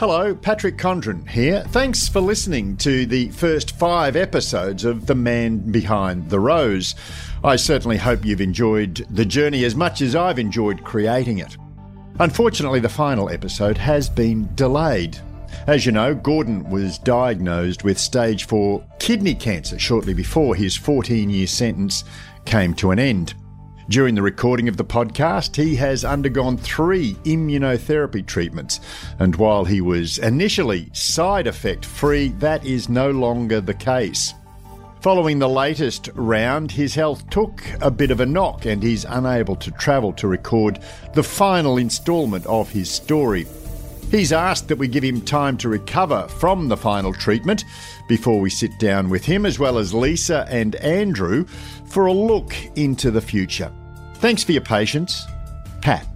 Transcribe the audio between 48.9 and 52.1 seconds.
with him, as well as Lisa and Andrew, for